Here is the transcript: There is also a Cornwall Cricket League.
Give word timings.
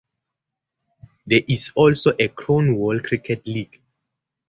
There 1.27 1.41
is 1.47 1.71
also 1.75 2.13
a 2.17 2.27
Cornwall 2.29 3.01
Cricket 3.01 3.45
League. 3.45 3.83